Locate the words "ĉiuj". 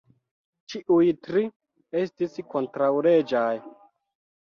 0.73-1.09